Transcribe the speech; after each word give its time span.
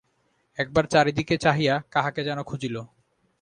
একবার 0.57 0.85
চারি 0.85 1.11
দিকে 1.11 1.35
চাহিয়া 1.37 1.75
কাহাকে 1.91 2.21
যেন 2.23 2.39
খুঁজিল। 2.43 2.75